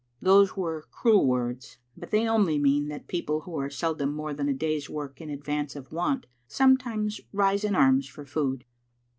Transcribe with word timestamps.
"Those 0.19 0.57
were 0.57 0.87
cruel 0.89 1.27
words, 1.27 1.77
but 1.95 2.09
they 2.09 2.27
only 2.27 2.57
mean 2.57 2.87
that 2.87 3.07
people 3.07 3.41
who 3.41 3.55
are 3.57 3.69
seldom 3.69 4.15
more 4.15 4.33
than 4.33 4.49
a 4.49 4.53
day's 4.55 4.89
work 4.89 5.21
in 5.21 5.29
ad 5.29 5.43
vance 5.45 5.75
of 5.75 5.91
want 5.91 6.25
sometimes 6.47 7.21
rise 7.31 7.63
in 7.63 7.75
arms 7.75 8.07
for 8.07 8.25
food. 8.25 8.65